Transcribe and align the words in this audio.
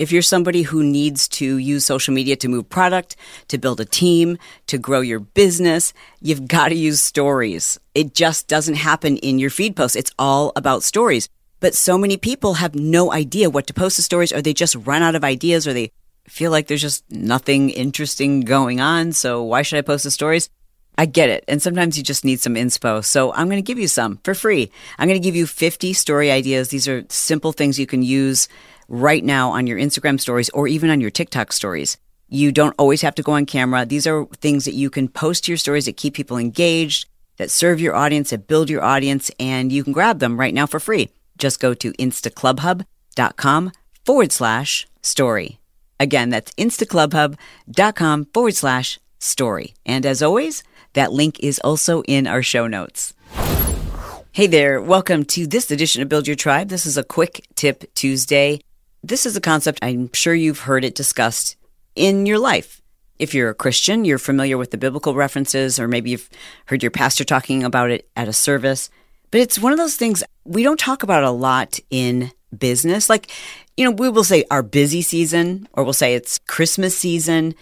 If 0.00 0.12
you're 0.12 0.22
somebody 0.22 0.62
who 0.62 0.82
needs 0.82 1.28
to 1.28 1.58
use 1.58 1.84
social 1.84 2.14
media 2.14 2.34
to 2.36 2.48
move 2.48 2.70
product, 2.70 3.16
to 3.48 3.58
build 3.58 3.80
a 3.80 3.84
team, 3.84 4.38
to 4.68 4.78
grow 4.78 5.02
your 5.02 5.20
business, 5.20 5.92
you've 6.22 6.48
got 6.48 6.68
to 6.68 6.74
use 6.74 7.02
stories. 7.02 7.78
It 7.94 8.14
just 8.14 8.48
doesn't 8.48 8.76
happen 8.76 9.18
in 9.18 9.38
your 9.38 9.50
feed 9.50 9.76
posts. 9.76 9.96
It's 9.96 10.10
all 10.18 10.52
about 10.56 10.84
stories. 10.84 11.28
But 11.60 11.74
so 11.74 11.98
many 11.98 12.16
people 12.16 12.54
have 12.54 12.74
no 12.74 13.12
idea 13.12 13.50
what 13.50 13.66
to 13.66 13.74
post 13.74 13.98
the 13.98 14.02
stories, 14.02 14.32
or 14.32 14.40
they 14.40 14.54
just 14.54 14.74
run 14.74 15.02
out 15.02 15.16
of 15.16 15.22
ideas, 15.22 15.68
or 15.68 15.74
they 15.74 15.92
feel 16.26 16.50
like 16.50 16.68
there's 16.68 16.80
just 16.80 17.04
nothing 17.10 17.68
interesting 17.68 18.40
going 18.40 18.80
on. 18.80 19.12
So 19.12 19.42
why 19.42 19.60
should 19.60 19.80
I 19.80 19.82
post 19.82 20.04
the 20.04 20.10
stories? 20.10 20.48
I 20.96 21.04
get 21.04 21.28
it. 21.28 21.44
And 21.46 21.60
sometimes 21.60 21.98
you 21.98 22.02
just 22.02 22.24
need 22.24 22.40
some 22.40 22.54
inspo. 22.54 23.04
So 23.04 23.34
I'm 23.34 23.50
going 23.50 23.62
to 23.62 23.66
give 23.66 23.78
you 23.78 23.88
some 23.88 24.18
for 24.24 24.34
free. 24.34 24.70
I'm 24.98 25.08
going 25.08 25.20
to 25.20 25.24
give 25.24 25.36
you 25.36 25.46
50 25.46 25.92
story 25.92 26.30
ideas. 26.30 26.70
These 26.70 26.88
are 26.88 27.04
simple 27.10 27.52
things 27.52 27.78
you 27.78 27.86
can 27.86 28.02
use 28.02 28.48
right 28.90 29.24
now 29.24 29.52
on 29.52 29.66
your 29.66 29.78
Instagram 29.78 30.20
stories 30.20 30.50
or 30.50 30.68
even 30.68 30.90
on 30.90 31.00
your 31.00 31.10
TikTok 31.10 31.52
stories. 31.52 31.96
You 32.28 32.52
don't 32.52 32.74
always 32.76 33.02
have 33.02 33.14
to 33.14 33.22
go 33.22 33.32
on 33.32 33.46
camera. 33.46 33.86
These 33.86 34.06
are 34.06 34.26
things 34.40 34.64
that 34.66 34.74
you 34.74 34.90
can 34.90 35.08
post 35.08 35.44
to 35.44 35.52
your 35.52 35.56
stories 35.56 35.86
that 35.86 35.96
keep 35.96 36.14
people 36.14 36.36
engaged, 36.36 37.08
that 37.38 37.50
serve 37.50 37.80
your 37.80 37.94
audience, 37.94 38.30
that 38.30 38.46
build 38.46 38.68
your 38.68 38.82
audience, 38.82 39.30
and 39.40 39.72
you 39.72 39.82
can 39.82 39.92
grab 39.92 40.18
them 40.18 40.38
right 40.38 40.52
now 40.52 40.66
for 40.66 40.78
free. 40.78 41.10
Just 41.38 41.60
go 41.60 41.72
to 41.72 41.92
instaclubhub.com 41.92 43.72
forward 44.04 44.32
slash 44.32 44.86
story. 45.02 45.60
Again, 45.98 46.30
that's 46.30 46.52
instaclubhub.com 46.54 48.24
forward 48.34 48.54
slash 48.54 48.98
story. 49.18 49.74
And 49.86 50.04
as 50.04 50.22
always, 50.22 50.62
that 50.94 51.12
link 51.12 51.38
is 51.40 51.60
also 51.60 52.02
in 52.02 52.26
our 52.26 52.42
show 52.42 52.66
notes. 52.66 53.14
Hey 54.32 54.46
there, 54.46 54.80
welcome 54.80 55.24
to 55.26 55.46
this 55.46 55.70
edition 55.70 56.02
of 56.02 56.08
Build 56.08 56.26
Your 56.26 56.36
Tribe. 56.36 56.68
This 56.68 56.86
is 56.86 56.96
a 56.96 57.04
quick 57.04 57.46
tip 57.56 57.92
Tuesday. 57.94 58.60
This 59.02 59.24
is 59.24 59.34
a 59.34 59.40
concept 59.40 59.78
I'm 59.80 60.12
sure 60.12 60.34
you've 60.34 60.60
heard 60.60 60.84
it 60.84 60.94
discussed 60.94 61.56
in 61.96 62.26
your 62.26 62.38
life. 62.38 62.82
If 63.18 63.32
you're 63.32 63.48
a 63.48 63.54
Christian, 63.54 64.04
you're 64.04 64.18
familiar 64.18 64.58
with 64.58 64.72
the 64.72 64.78
biblical 64.78 65.14
references, 65.14 65.80
or 65.80 65.88
maybe 65.88 66.10
you've 66.10 66.28
heard 66.66 66.82
your 66.82 66.90
pastor 66.90 67.24
talking 67.24 67.64
about 67.64 67.90
it 67.90 68.10
at 68.14 68.28
a 68.28 68.34
service. 68.34 68.90
But 69.30 69.40
it's 69.40 69.58
one 69.58 69.72
of 69.72 69.78
those 69.78 69.96
things 69.96 70.22
we 70.44 70.62
don't 70.62 70.78
talk 70.78 71.02
about 71.02 71.24
a 71.24 71.30
lot 71.30 71.78
in 71.88 72.30
business. 72.56 73.08
Like, 73.08 73.30
you 73.74 73.86
know, 73.86 73.90
we 73.90 74.10
will 74.10 74.24
say 74.24 74.44
our 74.50 74.62
busy 74.62 75.00
season, 75.00 75.66
or 75.72 75.82
we'll 75.82 75.94
say 75.94 76.14
it's 76.14 76.38
Christmas 76.40 76.96
season. 76.96 77.54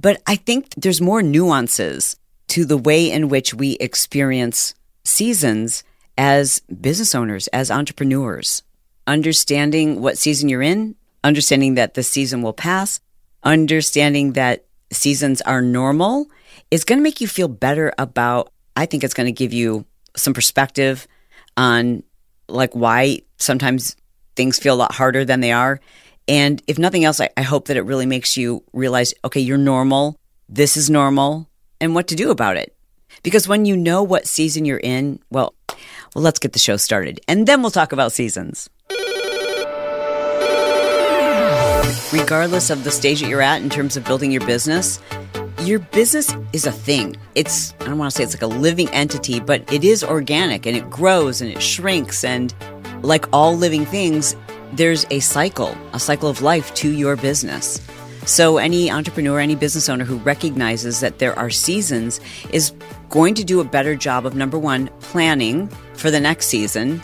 But 0.00 0.20
I 0.26 0.34
think 0.34 0.74
there's 0.76 1.00
more 1.00 1.22
nuances 1.22 2.16
to 2.48 2.64
the 2.64 2.78
way 2.78 3.12
in 3.12 3.28
which 3.28 3.54
we 3.54 3.76
experience 3.76 4.74
seasons 5.04 5.84
as 6.18 6.60
business 6.80 7.14
owners, 7.14 7.46
as 7.48 7.70
entrepreneurs 7.70 8.64
understanding 9.10 10.00
what 10.00 10.16
season 10.16 10.48
you're 10.48 10.62
in, 10.62 10.94
understanding 11.24 11.74
that 11.74 11.94
the 11.94 12.02
season 12.02 12.42
will 12.42 12.52
pass, 12.52 13.00
understanding 13.42 14.34
that 14.34 14.66
seasons 14.92 15.40
are 15.42 15.60
normal 15.60 16.30
is 16.70 16.84
going 16.84 16.98
to 16.98 17.02
make 17.02 17.20
you 17.20 17.26
feel 17.26 17.48
better 17.48 17.92
about, 17.98 18.52
I 18.76 18.86
think 18.86 19.02
it's 19.02 19.14
going 19.14 19.26
to 19.26 19.32
give 19.32 19.52
you 19.52 19.84
some 20.16 20.32
perspective 20.32 21.08
on 21.56 22.04
like 22.48 22.72
why 22.74 23.22
sometimes 23.36 23.96
things 24.36 24.60
feel 24.60 24.74
a 24.74 24.82
lot 24.82 24.94
harder 24.94 25.24
than 25.24 25.40
they 25.40 25.50
are. 25.50 25.80
And 26.28 26.62
if 26.68 26.78
nothing 26.78 27.04
else, 27.04 27.20
I, 27.20 27.30
I 27.36 27.42
hope 27.42 27.66
that 27.66 27.76
it 27.76 27.82
really 27.82 28.06
makes 28.06 28.36
you 28.36 28.62
realize, 28.72 29.12
okay, 29.24 29.40
you're 29.40 29.58
normal. 29.58 30.16
This 30.48 30.76
is 30.76 30.88
normal 30.88 31.48
and 31.80 31.96
what 31.96 32.06
to 32.08 32.14
do 32.14 32.30
about 32.30 32.56
it. 32.56 32.76
Because 33.24 33.48
when 33.48 33.64
you 33.64 33.76
know 33.76 34.04
what 34.04 34.28
season 34.28 34.64
you're 34.64 34.78
in, 34.78 35.18
well, 35.30 35.52
well, 36.14 36.22
let's 36.22 36.38
get 36.38 36.52
the 36.52 36.60
show 36.60 36.76
started 36.76 37.18
and 37.26 37.48
then 37.48 37.60
we'll 37.60 37.72
talk 37.72 37.90
about 37.90 38.12
seasons. 38.12 38.70
Regardless 42.12 42.70
of 42.70 42.84
the 42.84 42.90
stage 42.90 43.20
that 43.20 43.28
you're 43.28 43.42
at 43.42 43.62
in 43.62 43.68
terms 43.68 43.96
of 43.96 44.04
building 44.04 44.30
your 44.30 44.44
business, 44.46 45.00
your 45.62 45.78
business 45.78 46.34
is 46.52 46.66
a 46.66 46.72
thing. 46.72 47.16
It's, 47.34 47.74
I 47.80 47.84
don't 47.86 47.98
want 47.98 48.12
to 48.12 48.16
say 48.16 48.24
it's 48.24 48.34
like 48.34 48.42
a 48.42 48.46
living 48.46 48.88
entity, 48.90 49.40
but 49.40 49.70
it 49.72 49.84
is 49.84 50.02
organic 50.02 50.66
and 50.66 50.76
it 50.76 50.88
grows 50.88 51.40
and 51.40 51.50
it 51.50 51.62
shrinks. 51.62 52.24
And 52.24 52.54
like 53.02 53.26
all 53.32 53.56
living 53.56 53.84
things, 53.84 54.36
there's 54.72 55.06
a 55.10 55.20
cycle, 55.20 55.76
a 55.92 56.00
cycle 56.00 56.28
of 56.28 56.40
life 56.40 56.72
to 56.74 56.90
your 56.90 57.16
business. 57.16 57.80
So, 58.26 58.58
any 58.58 58.90
entrepreneur, 58.90 59.40
any 59.40 59.56
business 59.56 59.88
owner 59.88 60.04
who 60.04 60.18
recognizes 60.18 61.00
that 61.00 61.18
there 61.18 61.36
are 61.38 61.50
seasons 61.50 62.20
is 62.52 62.72
going 63.08 63.34
to 63.34 63.44
do 63.44 63.60
a 63.60 63.64
better 63.64 63.96
job 63.96 64.26
of 64.26 64.36
number 64.36 64.58
one, 64.58 64.88
planning 65.00 65.68
for 65.94 66.10
the 66.10 66.20
next 66.20 66.46
season, 66.46 67.02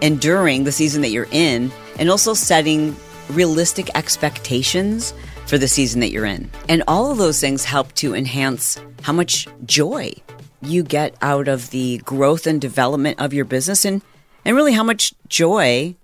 enduring 0.00 0.64
the 0.64 0.72
season 0.72 1.02
that 1.02 1.10
you're 1.10 1.28
in, 1.30 1.70
and 1.98 2.10
also 2.10 2.34
setting 2.34 2.96
realistic 3.30 3.90
expectations 3.94 5.12
for 5.46 5.58
the 5.58 5.68
season 5.68 6.00
that 6.00 6.10
you're 6.10 6.26
in. 6.26 6.50
And 6.68 6.82
all 6.86 7.10
of 7.10 7.18
those 7.18 7.40
things 7.40 7.64
help 7.64 7.92
to 7.94 8.14
enhance 8.14 8.80
how 9.02 9.12
much 9.12 9.48
joy 9.64 10.12
you 10.60 10.82
get 10.82 11.14
out 11.22 11.48
of 11.48 11.70
the 11.70 11.98
growth 11.98 12.46
and 12.46 12.60
development 12.60 13.20
of 13.20 13.32
your 13.32 13.44
business 13.44 13.84
and 13.84 14.02
and 14.44 14.56
really 14.56 14.72
how 14.72 14.82
much 14.82 15.14
joy 15.28 15.94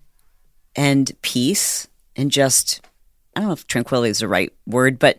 and 0.77 1.11
peace 1.23 1.89
and 2.17 2.31
just 2.31 2.81
I 3.35 3.41
don't 3.41 3.49
know 3.49 3.55
if 3.55 3.67
tranquility 3.67 4.11
is 4.11 4.19
the 4.19 4.29
right 4.29 4.53
word, 4.67 4.99
but 4.99 5.19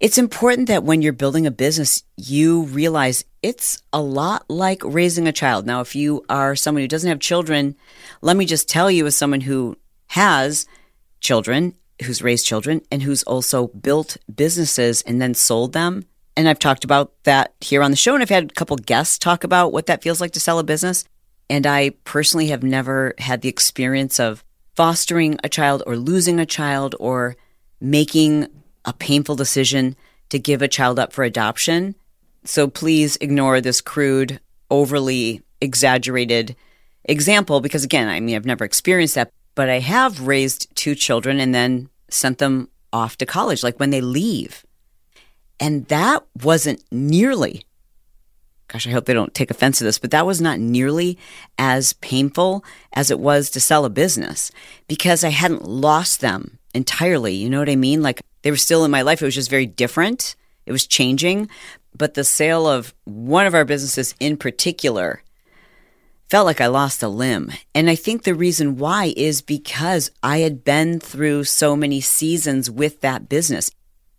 it's 0.00 0.16
important 0.16 0.68
that 0.68 0.82
when 0.82 1.02
you're 1.02 1.12
building 1.12 1.46
a 1.46 1.50
business, 1.50 2.02
you 2.16 2.62
realize 2.62 3.22
it's 3.42 3.82
a 3.92 4.00
lot 4.00 4.48
like 4.48 4.82
raising 4.82 5.28
a 5.28 5.32
child. 5.32 5.66
Now, 5.66 5.82
if 5.82 5.94
you 5.94 6.24
are 6.30 6.56
someone 6.56 6.82
who 6.82 6.88
doesn't 6.88 7.08
have 7.08 7.20
children, 7.20 7.76
let 8.22 8.36
me 8.36 8.46
just 8.46 8.66
tell 8.66 8.90
you, 8.90 9.06
as 9.06 9.14
someone 9.14 9.42
who 9.42 9.76
has, 10.08 10.66
children, 11.20 11.74
who's 12.02 12.22
raised 12.22 12.46
children, 12.46 12.80
and 12.90 13.02
who's 13.02 13.22
also 13.24 13.66
built 13.68 14.16
businesses 14.34 15.02
and 15.02 15.20
then 15.20 15.34
sold 15.34 15.74
them. 15.74 16.06
And 16.34 16.48
I've 16.48 16.58
talked 16.58 16.84
about 16.84 17.12
that 17.24 17.54
here 17.60 17.82
on 17.82 17.90
the 17.90 17.96
show, 17.96 18.14
and 18.14 18.22
I've 18.22 18.30
had 18.30 18.44
a 18.44 18.54
couple 18.54 18.76
guests 18.76 19.18
talk 19.18 19.44
about 19.44 19.70
what 19.72 19.84
that 19.86 20.02
feels 20.02 20.20
like 20.20 20.32
to 20.32 20.40
sell 20.40 20.58
a 20.58 20.64
business. 20.64 21.04
And 21.50 21.66
I 21.66 21.90
personally 22.04 22.46
have 22.46 22.62
never 22.62 23.12
had 23.18 23.42
the 23.42 23.50
experience 23.50 24.18
of 24.18 24.44
fostering 24.76 25.38
a 25.44 25.48
child 25.50 25.82
or 25.86 25.96
losing 25.96 26.40
a 26.40 26.46
child 26.46 26.94
or 26.98 27.36
making 27.82 28.46
a 28.84 28.92
painful 28.92 29.36
decision 29.36 29.96
to 30.30 30.38
give 30.38 30.62
a 30.62 30.68
child 30.68 30.98
up 30.98 31.12
for 31.12 31.24
adoption. 31.24 31.94
So 32.44 32.68
please 32.68 33.16
ignore 33.20 33.60
this 33.60 33.80
crude, 33.80 34.40
overly 34.70 35.42
exaggerated 35.60 36.56
example 37.04 37.60
because, 37.60 37.84
again, 37.84 38.08
I 38.08 38.20
mean, 38.20 38.36
I've 38.36 38.46
never 38.46 38.64
experienced 38.64 39.16
that, 39.16 39.30
but 39.54 39.68
I 39.68 39.80
have 39.80 40.26
raised 40.26 40.74
two 40.74 40.94
children 40.94 41.40
and 41.40 41.54
then 41.54 41.88
sent 42.08 42.38
them 42.38 42.68
off 42.92 43.16
to 43.18 43.26
college, 43.26 43.62
like 43.62 43.78
when 43.78 43.90
they 43.90 44.00
leave. 44.00 44.64
And 45.58 45.86
that 45.88 46.24
wasn't 46.42 46.82
nearly, 46.90 47.66
gosh, 48.68 48.86
I 48.86 48.90
hope 48.90 49.04
they 49.04 49.12
don't 49.12 49.34
take 49.34 49.50
offense 49.50 49.78
to 49.78 49.84
this, 49.84 49.98
but 49.98 50.10
that 50.12 50.26
was 50.26 50.40
not 50.40 50.58
nearly 50.58 51.18
as 51.58 51.92
painful 51.94 52.64
as 52.94 53.10
it 53.10 53.20
was 53.20 53.50
to 53.50 53.60
sell 53.60 53.84
a 53.84 53.90
business 53.90 54.50
because 54.88 55.22
I 55.22 55.28
hadn't 55.28 55.68
lost 55.68 56.20
them 56.20 56.58
entirely. 56.72 57.34
You 57.34 57.50
know 57.50 57.58
what 57.58 57.68
I 57.68 57.76
mean? 57.76 58.00
Like 58.00 58.22
they 58.42 58.50
were 58.50 58.56
still 58.56 58.84
in 58.84 58.90
my 58.90 59.02
life. 59.02 59.22
It 59.22 59.26
was 59.26 59.34
just 59.34 59.50
very 59.50 59.66
different. 59.66 60.36
It 60.66 60.72
was 60.72 60.86
changing. 60.86 61.48
But 61.96 62.14
the 62.14 62.24
sale 62.24 62.66
of 62.66 62.94
one 63.04 63.46
of 63.46 63.54
our 63.54 63.64
businesses 63.64 64.14
in 64.20 64.36
particular 64.36 65.22
felt 66.28 66.46
like 66.46 66.60
I 66.60 66.68
lost 66.68 67.02
a 67.02 67.08
limb. 67.08 67.50
And 67.74 67.90
I 67.90 67.96
think 67.96 68.22
the 68.22 68.34
reason 68.34 68.76
why 68.76 69.12
is 69.16 69.42
because 69.42 70.12
I 70.22 70.38
had 70.38 70.64
been 70.64 71.00
through 71.00 71.44
so 71.44 71.74
many 71.74 72.00
seasons 72.00 72.70
with 72.70 73.00
that 73.00 73.28
business. 73.28 73.70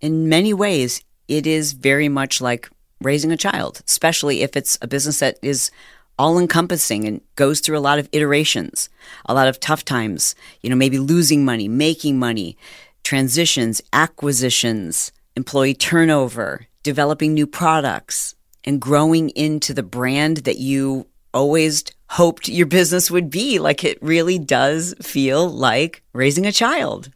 In 0.02 0.28
many 0.28 0.54
ways, 0.54 1.02
it 1.30 1.48
is 1.48 1.72
very 1.72 2.10
much 2.10 2.42
like 2.42 2.70
raising 3.00 3.32
a 3.32 3.38
child, 3.38 3.82
especially 3.88 4.42
if 4.42 4.58
it's 4.58 4.78
a 4.82 4.88
business 4.88 5.20
that 5.20 5.38
is 5.42 5.72
all 6.20 6.38
encompassing 6.38 7.08
and 7.08 7.22
goes 7.36 7.62
through 7.62 7.78
a 7.78 7.80
lot 7.80 7.98
of 7.98 8.10
iterations, 8.12 8.90
a 9.26 9.34
lot 9.34 9.48
of 9.48 9.60
tough 9.60 9.86
times, 9.86 10.36
you 10.62 10.70
know, 10.70 10.76
maybe 10.76 11.00
losing 11.00 11.46
money, 11.46 11.68
making 11.68 12.20
money, 12.20 12.58
transitions, 13.04 13.82
acquisitions, 13.94 15.12
employee 15.36 15.74
turnover, 15.74 16.68
developing 16.84 17.34
new 17.34 17.48
products, 17.48 18.36
and 18.64 18.82
growing 18.82 19.30
into 19.30 19.74
the 19.74 19.84
brand 19.84 20.38
that 20.38 20.58
you 20.58 21.08
always 21.34 21.84
hoped 22.10 22.50
your 22.50 22.68
business 22.68 23.10
would 23.10 23.30
be. 23.30 23.60
Like 23.60 23.84
it 23.84 23.98
really 24.02 24.38
does 24.38 24.94
feel 25.02 25.50
like 25.50 26.04
raising 26.14 26.46
a 26.46 26.52
child. 26.52 27.10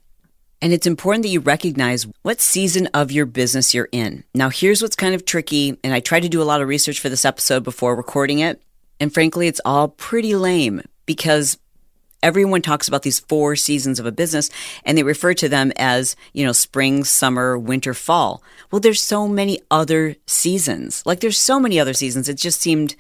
And 0.62 0.74
it's 0.74 0.88
important 0.88 1.24
that 1.24 1.30
you 1.30 1.42
recognize 1.42 2.08
what 2.24 2.42
season 2.42 2.88
of 2.94 3.12
your 3.12 3.26
business 3.26 3.74
you're 3.74 3.90
in. 3.92 4.24
Now, 4.34 4.50
here's 4.50 4.82
what's 4.82 4.96
kind 4.96 5.14
of 5.14 5.26
tricky. 5.26 5.78
And 5.84 5.94
I 5.94 6.00
tried 6.00 6.22
to 6.22 6.30
do 6.30 6.42
a 6.42 6.44
lot 6.44 6.62
of 6.62 6.68
research 6.68 7.00
for 7.00 7.10
this 7.10 7.26
episode 7.26 7.64
before 7.64 7.96
recording 7.96 8.40
it. 8.40 8.62
And 9.00 9.14
frankly, 9.14 9.48
it's 9.48 9.62
all 9.66 9.90
pretty 9.90 10.36
lame 10.36 10.82
because 11.06 11.58
everyone 12.26 12.64
talks 12.64 12.88
about 12.88 13.04
these 13.04 13.20
four 13.20 13.56
seasons 13.56 14.00
of 14.00 14.08
a 14.08 14.12
business 14.12 14.50
and 14.84 14.98
they 14.98 15.04
refer 15.04 15.36
to 15.36 15.48
them 15.48 15.72
as, 15.78 16.16
you 16.34 16.44
know, 16.44 16.52
spring, 16.52 17.04
summer, 17.04 17.56
winter, 17.56 17.94
fall. 17.94 18.42
Well, 18.72 18.80
there's 18.80 19.02
so 19.02 19.28
many 19.28 19.60
other 19.70 20.16
seasons. 20.26 21.04
Like 21.06 21.20
there's 21.20 21.38
so 21.38 21.60
many 21.60 21.80
other 21.80 21.94
seasons. 21.94 22.28
It 22.28 22.38
just 22.38 22.60
seemed 22.60 22.96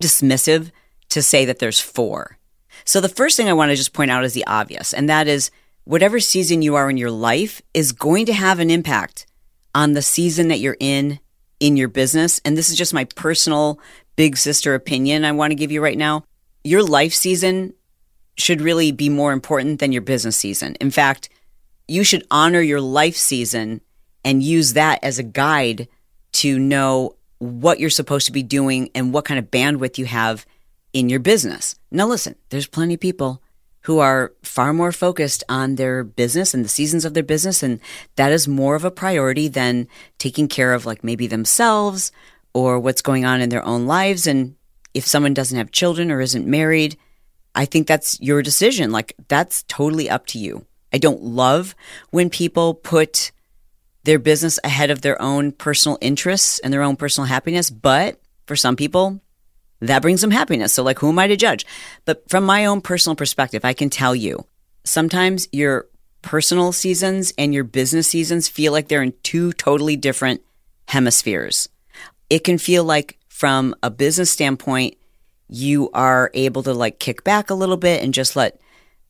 dismissive 0.00 0.70
to 1.08 1.20
say 1.20 1.44
that 1.44 1.58
there's 1.58 1.80
four. 1.80 2.38
So 2.84 3.00
the 3.00 3.08
first 3.08 3.36
thing 3.36 3.48
I 3.48 3.54
want 3.54 3.70
to 3.70 3.76
just 3.76 3.92
point 3.92 4.12
out 4.12 4.24
is 4.24 4.34
the 4.34 4.46
obvious, 4.46 4.94
and 4.94 5.08
that 5.08 5.26
is 5.26 5.50
whatever 5.82 6.20
season 6.20 6.62
you 6.62 6.76
are 6.76 6.88
in 6.88 6.96
your 6.96 7.10
life 7.10 7.60
is 7.74 7.90
going 7.90 8.26
to 8.26 8.32
have 8.32 8.60
an 8.60 8.70
impact 8.70 9.26
on 9.74 9.94
the 9.94 10.02
season 10.02 10.46
that 10.48 10.60
you're 10.60 10.76
in 10.78 11.18
in 11.58 11.76
your 11.76 11.88
business. 11.88 12.40
And 12.44 12.56
this 12.56 12.70
is 12.70 12.78
just 12.78 12.94
my 12.94 13.04
personal 13.04 13.80
big 14.14 14.36
sister 14.36 14.76
opinion 14.76 15.24
I 15.24 15.32
want 15.32 15.50
to 15.50 15.56
give 15.56 15.72
you 15.72 15.82
right 15.82 15.98
now. 15.98 16.22
Your 16.62 16.84
life 16.84 17.12
season 17.12 17.74
should 18.40 18.60
really 18.60 18.92
be 18.92 19.08
more 19.08 19.32
important 19.32 19.80
than 19.80 19.92
your 19.92 20.02
business 20.02 20.36
season. 20.36 20.76
In 20.80 20.90
fact, 20.90 21.28
you 21.88 22.04
should 22.04 22.26
honor 22.30 22.60
your 22.60 22.80
life 22.80 23.16
season 23.16 23.80
and 24.24 24.42
use 24.42 24.74
that 24.74 25.02
as 25.02 25.18
a 25.18 25.24
guide 25.24 25.88
to 26.32 26.58
know 26.58 27.16
what 27.38 27.80
you're 27.80 27.90
supposed 27.90 28.26
to 28.26 28.32
be 28.32 28.42
doing 28.42 28.90
and 28.94 29.12
what 29.12 29.24
kind 29.24 29.38
of 29.38 29.50
bandwidth 29.50 29.98
you 29.98 30.04
have 30.04 30.46
in 30.92 31.08
your 31.08 31.20
business. 31.20 31.74
Now, 31.90 32.06
listen, 32.06 32.34
there's 32.50 32.66
plenty 32.66 32.94
of 32.94 33.00
people 33.00 33.42
who 33.82 33.98
are 33.98 34.32
far 34.42 34.72
more 34.72 34.92
focused 34.92 35.42
on 35.48 35.76
their 35.76 36.04
business 36.04 36.52
and 36.52 36.64
the 36.64 36.68
seasons 36.68 37.04
of 37.04 37.14
their 37.14 37.22
business. 37.22 37.62
And 37.62 37.80
that 38.16 38.30
is 38.30 38.46
more 38.46 38.74
of 38.74 38.84
a 38.84 38.90
priority 38.90 39.48
than 39.48 39.88
taking 40.18 40.48
care 40.48 40.74
of 40.74 40.84
like 40.84 41.02
maybe 41.02 41.26
themselves 41.26 42.12
or 42.52 42.78
what's 42.78 43.02
going 43.02 43.24
on 43.24 43.40
in 43.40 43.48
their 43.48 43.64
own 43.64 43.86
lives. 43.86 44.26
And 44.26 44.54
if 44.92 45.06
someone 45.06 45.32
doesn't 45.32 45.56
have 45.56 45.72
children 45.72 46.10
or 46.10 46.20
isn't 46.20 46.46
married, 46.46 46.98
I 47.54 47.64
think 47.64 47.86
that's 47.86 48.20
your 48.20 48.42
decision. 48.42 48.92
Like 48.92 49.14
that's 49.28 49.64
totally 49.64 50.08
up 50.08 50.26
to 50.26 50.38
you. 50.38 50.66
I 50.92 50.98
don't 50.98 51.22
love 51.22 51.74
when 52.10 52.30
people 52.30 52.74
put 52.74 53.32
their 54.04 54.18
business 54.18 54.58
ahead 54.64 54.90
of 54.90 55.02
their 55.02 55.20
own 55.20 55.52
personal 55.52 55.98
interests 56.00 56.58
and 56.60 56.72
their 56.72 56.82
own 56.82 56.96
personal 56.96 57.26
happiness. 57.26 57.70
But 57.70 58.20
for 58.46 58.56
some 58.56 58.76
people, 58.76 59.20
that 59.80 60.02
brings 60.02 60.20
them 60.20 60.30
happiness. 60.30 60.72
So, 60.72 60.82
like, 60.82 60.98
who 60.98 61.08
am 61.08 61.18
I 61.18 61.26
to 61.26 61.36
judge? 61.36 61.66
But 62.04 62.28
from 62.28 62.44
my 62.44 62.66
own 62.66 62.80
personal 62.80 63.16
perspective, 63.16 63.64
I 63.64 63.72
can 63.72 63.90
tell 63.90 64.14
you 64.14 64.44
sometimes 64.84 65.48
your 65.52 65.86
personal 66.22 66.72
seasons 66.72 67.32
and 67.38 67.54
your 67.54 67.64
business 67.64 68.08
seasons 68.08 68.48
feel 68.48 68.72
like 68.72 68.88
they're 68.88 69.02
in 69.02 69.14
two 69.22 69.52
totally 69.52 69.96
different 69.96 70.42
hemispheres. 70.88 71.68
It 72.28 72.44
can 72.44 72.58
feel 72.58 72.84
like, 72.84 73.18
from 73.28 73.74
a 73.82 73.90
business 73.90 74.30
standpoint, 74.30 74.96
you 75.50 75.90
are 75.92 76.30
able 76.32 76.62
to 76.62 76.72
like 76.72 77.00
kick 77.00 77.24
back 77.24 77.50
a 77.50 77.54
little 77.54 77.76
bit 77.76 78.02
and 78.02 78.14
just 78.14 78.36
let 78.36 78.60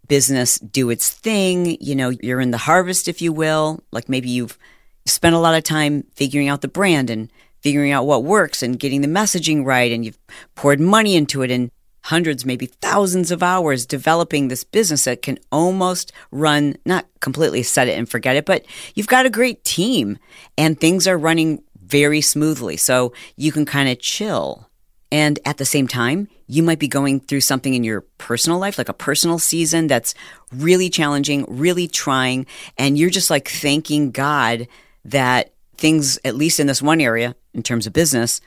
business 0.09 0.59
do 0.59 0.91
its 0.91 1.11
thing. 1.11 1.77
You 1.81 1.95
know, 1.95 2.11
you're 2.11 2.41
in 2.41 2.51
the 2.51 2.59
harvest, 2.59 3.09
if 3.09 3.21
you 3.21 3.33
will. 3.33 3.85
Like 3.93 4.09
maybe 4.09 4.31
you've 4.31 4.59
spent 5.05 5.35
a 5.35 5.39
lot 5.39 5.55
of 5.55 5.63
time 5.63 6.05
figuring 6.15 6.49
out 6.49 6.63
the 6.63 6.69
brand 6.69 7.11
and 7.11 7.31
figuring 7.61 7.93
out 7.93 8.07
what 8.07 8.25
works 8.25 8.63
and 8.63 8.79
getting 8.79 9.03
the 9.03 9.09
messaging 9.09 9.65
right. 9.65 9.93
And 9.93 10.05
you've 10.05 10.19
poured 10.55 10.81
money 10.81 11.15
into 11.15 11.43
it 11.43 11.51
and 11.51 11.71
hundreds, 12.05 12.47
maybe 12.47 12.67
thousands 12.67 13.31
of 13.31 13.43
hours 13.43 13.85
developing 13.85 14.49
this 14.49 14.65
business 14.65 15.05
that 15.05 15.21
can 15.21 15.39
almost 15.53 16.11
run, 16.31 16.77
not 16.87 17.07
completely 17.21 17.63
set 17.63 17.87
it 17.87 17.99
and 17.99 18.09
forget 18.09 18.37
it, 18.37 18.47
but 18.47 18.65
you've 18.95 19.07
got 19.07 19.27
a 19.27 19.31
great 19.31 19.63
team 19.65 20.19
and 20.57 20.81
things 20.81 21.07
are 21.07 21.19
running 21.19 21.63
very 21.85 22.23
smoothly. 22.23 22.79
So 22.79 23.13
you 23.37 23.53
can 23.53 23.67
kind 23.67 23.91
of 23.91 23.99
chill. 23.99 24.70
And 25.13 25.39
at 25.45 25.57
the 25.57 25.65
same 25.65 25.89
time, 25.89 26.29
you 26.47 26.63
might 26.63 26.79
be 26.79 26.89
going 26.89 27.21
through 27.21 27.41
something 27.41 27.75
in 27.75 27.85
your 27.85 28.03
personal 28.19 28.59
life, 28.59 28.79
like 28.79 28.89
a 28.89 28.95
personal 28.95 29.39
season 29.39 29.87
that's 29.87 30.15
really 30.53 30.89
challenging, 30.89 31.45
really 31.49 31.89
trying. 31.89 32.47
And 32.79 32.99
you're 32.99 33.11
just 33.11 33.31
like 33.31 33.49
thanking 33.49 34.13
God 34.13 34.69
that 35.05 35.53
things, 35.77 36.19
at 36.25 36.37
least 36.37 36.61
in 36.61 36.67
this 36.67 36.83
one 36.83 37.01
area, 37.01 37.35
in 37.55 37.63
terms 37.63 37.87
of 37.87 37.93
business, 37.93 38.41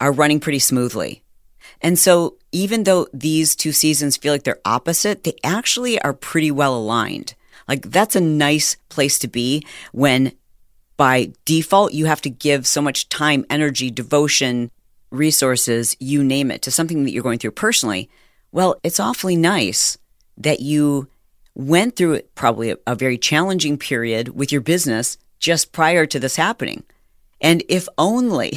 are 0.00 0.12
running 0.12 0.40
pretty 0.40 0.58
smoothly. 0.58 1.22
And 1.80 1.98
so, 1.98 2.36
even 2.52 2.84
though 2.84 3.06
these 3.14 3.54
two 3.54 3.72
seasons 3.72 4.16
feel 4.16 4.34
like 4.34 4.42
they're 4.42 4.60
opposite, 4.64 5.24
they 5.24 5.34
actually 5.44 6.00
are 6.02 6.12
pretty 6.12 6.50
well 6.50 6.76
aligned. 6.76 7.34
Like, 7.68 7.90
that's 7.90 8.16
a 8.16 8.20
nice 8.20 8.76
place 8.88 9.18
to 9.20 9.28
be 9.28 9.64
when 9.92 10.32
by 10.96 11.32
default 11.44 11.94
you 11.94 12.06
have 12.06 12.20
to 12.22 12.30
give 12.30 12.66
so 12.66 12.82
much 12.82 13.08
time, 13.08 13.46
energy, 13.48 13.90
devotion, 13.90 14.70
resources, 15.10 15.96
you 15.98 16.22
name 16.22 16.50
it, 16.50 16.62
to 16.62 16.70
something 16.70 17.04
that 17.04 17.12
you're 17.12 17.22
going 17.22 17.38
through 17.38 17.52
personally. 17.52 18.08
Well, 18.52 18.76
it's 18.82 19.00
awfully 19.00 19.36
nice 19.36 19.98
that 20.36 20.60
you 20.60 21.08
went 21.54 21.96
through 21.96 22.22
probably 22.34 22.70
a, 22.70 22.76
a 22.86 22.94
very 22.94 23.18
challenging 23.18 23.76
period 23.76 24.30
with 24.30 24.50
your 24.52 24.60
business 24.60 25.18
just 25.38 25.72
prior 25.72 26.06
to 26.06 26.20
this 26.20 26.36
happening. 26.36 26.84
And 27.40 27.62
if 27.68 27.88
only, 27.96 28.52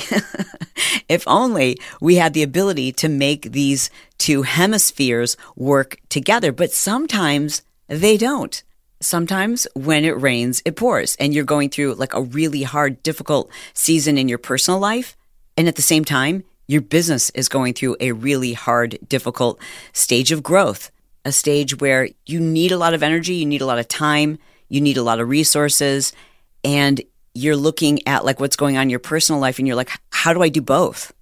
if 1.09 1.23
only 1.25 1.77
we 2.01 2.15
had 2.15 2.33
the 2.33 2.43
ability 2.43 2.91
to 2.93 3.09
make 3.09 3.51
these 3.51 3.89
two 4.17 4.43
hemispheres 4.43 5.37
work 5.55 5.97
together. 6.09 6.51
But 6.51 6.71
sometimes 6.71 7.63
they 7.87 8.17
don't. 8.17 8.61
Sometimes 8.99 9.67
when 9.73 10.05
it 10.05 10.19
rains, 10.19 10.61
it 10.65 10.75
pours 10.75 11.15
and 11.17 11.33
you're 11.33 11.43
going 11.43 11.69
through 11.69 11.95
like 11.95 12.13
a 12.13 12.21
really 12.21 12.63
hard, 12.63 13.03
difficult 13.03 13.49
season 13.73 14.17
in 14.17 14.27
your 14.27 14.37
personal 14.37 14.79
life. 14.79 15.15
And 15.57 15.67
at 15.67 15.75
the 15.75 15.81
same 15.81 16.05
time, 16.05 16.43
your 16.67 16.81
business 16.81 17.29
is 17.31 17.49
going 17.49 17.73
through 17.73 17.97
a 17.99 18.11
really 18.13 18.53
hard, 18.53 18.97
difficult 19.07 19.59
stage 19.91 20.31
of 20.31 20.43
growth, 20.43 20.91
a 21.25 21.31
stage 21.31 21.79
where 21.79 22.09
you 22.25 22.39
need 22.39 22.71
a 22.71 22.77
lot 22.77 22.93
of 22.93 23.03
energy, 23.03 23.35
you 23.35 23.45
need 23.45 23.61
a 23.61 23.65
lot 23.65 23.79
of 23.79 23.87
time, 23.87 24.39
you 24.69 24.81
need 24.81 24.97
a 24.97 25.03
lot 25.03 25.19
of 25.19 25.29
resources, 25.29 26.13
and 26.63 27.01
you're 27.33 27.55
looking 27.55 28.07
at 28.07 28.25
like 28.25 28.39
what's 28.39 28.55
going 28.55 28.77
on 28.77 28.83
in 28.83 28.89
your 28.89 28.99
personal 28.99 29.41
life 29.41 29.59
and 29.59 29.67
you're 29.67 29.75
like, 29.75 29.91
how 30.11 30.33
do 30.33 30.41
I 30.41 30.49
do 30.49 30.61
both? 30.61 31.13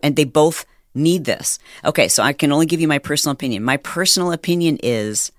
And 0.00 0.16
they 0.16 0.24
both 0.24 0.66
need 0.94 1.24
this. 1.24 1.58
Okay, 1.84 2.08
so 2.08 2.22
I 2.22 2.32
can 2.32 2.52
only 2.52 2.66
give 2.66 2.80
you 2.80 2.88
my 2.88 2.98
personal 2.98 3.32
opinion. 3.32 3.62
My 3.62 3.76
personal 3.76 4.32
opinion 4.32 4.78
is 4.82 5.30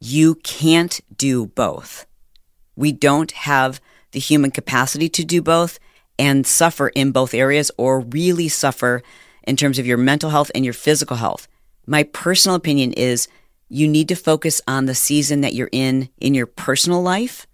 you 0.00 0.36
can't 0.36 1.00
do 1.16 1.46
both. 1.46 2.06
We 2.76 2.92
don't 2.92 3.30
have 3.32 3.80
the 4.12 4.20
human 4.20 4.50
capacity 4.50 5.08
to 5.10 5.24
do 5.24 5.42
both 5.42 5.78
and 6.18 6.46
suffer 6.46 6.88
in 6.88 7.12
both 7.12 7.34
areas 7.34 7.70
or 7.76 8.00
really 8.00 8.48
suffer 8.48 9.02
in 9.42 9.56
terms 9.56 9.78
of 9.78 9.86
your 9.86 9.98
mental 9.98 10.30
health 10.30 10.50
and 10.54 10.64
your 10.64 10.74
physical 10.74 11.16
health. 11.16 11.48
My 11.86 12.04
personal 12.04 12.56
opinion 12.56 12.92
is 12.92 13.28
you 13.68 13.88
need 13.88 14.08
to 14.08 14.14
focus 14.14 14.60
on 14.66 14.86
the 14.86 14.94
season 14.94 15.40
that 15.42 15.54
you're 15.54 15.68
in 15.72 16.08
in 16.18 16.34
your 16.34 16.46
personal 16.46 17.02
life 17.02 17.46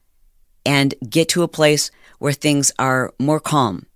and 0.65 0.95
get 1.09 1.29
to 1.31 1.43
a 1.43 1.49
place 1.49 1.91
where 2.19 2.33
things 2.33 2.73
are 2.79 3.13
more 3.19 3.41
calm, 3.41 3.87